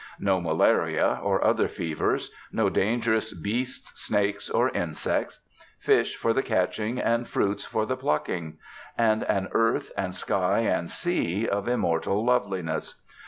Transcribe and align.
No 0.19 0.41
malaria 0.41 1.19
or 1.21 1.43
other 1.45 1.67
fevers. 1.67 2.31
No 2.51 2.69
dangerous 2.71 3.39
beasts, 3.39 3.91
snakes, 4.01 4.49
or 4.49 4.69
insects. 4.69 5.41
Fish 5.77 6.15
for 6.15 6.33
the 6.33 6.41
catching, 6.41 6.97
and 6.97 7.27
fruits 7.27 7.65
for 7.65 7.85
the 7.85 7.95
plucking. 7.95 8.57
And 8.97 9.21
an 9.25 9.49
earth 9.51 9.91
and 9.95 10.15
sky 10.15 10.61
and 10.61 10.89
sea 10.89 11.47
of 11.47 11.67
immortal 11.67 12.25
loveliness. 12.25 12.99